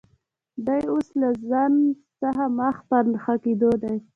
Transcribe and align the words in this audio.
دی 0.65 0.81
اوس 0.91 1.07
له 1.21 1.29
زنځ 1.49 1.75
څخه 2.21 2.45
مخ 2.57 2.75
پر 2.89 3.05
ښه 3.23 3.35
کېدو 3.43 3.71
دی 3.81 3.95